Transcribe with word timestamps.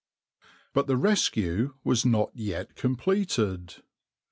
But 0.73 0.87
the 0.87 0.97
rescue 0.97 1.75
was 1.83 2.07
not 2.07 2.31
yet 2.33 2.73
completed. 2.75 3.83